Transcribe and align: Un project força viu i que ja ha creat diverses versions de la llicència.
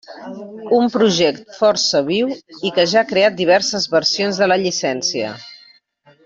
Un 0.77 0.87
project 0.93 1.43
força 1.57 2.01
viu 2.07 2.31
i 2.69 2.71
que 2.79 2.87
ja 2.95 3.03
ha 3.03 3.07
creat 3.13 3.37
diverses 3.43 3.87
versions 3.93 4.41
de 4.45 4.49
la 4.53 4.59
llicència. 4.65 5.37